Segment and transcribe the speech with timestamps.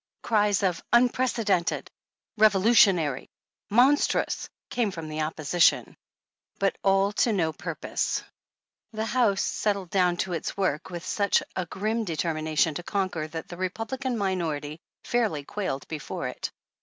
[0.23, 1.91] Cries of Unprece dented!"
[2.35, 3.27] ''Revolutionary!"
[3.69, 5.95] "Monstrous!" came from the opposition,
[6.57, 8.23] but all to no purpose;
[8.91, 13.27] the House settled down to its work with such a grim determina tion to conquer
[13.27, 16.49] that the Republican minority fairly quailed before it.